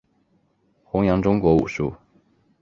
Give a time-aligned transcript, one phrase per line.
[0.83, 1.93] 宏杨中国武术。